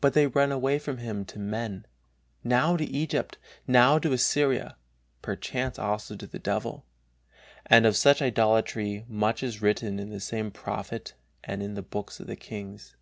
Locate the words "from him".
0.78-1.26